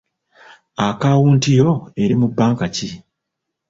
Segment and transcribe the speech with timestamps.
[0.87, 1.69] Akaawunti yo
[2.01, 2.89] eri mu banka ki?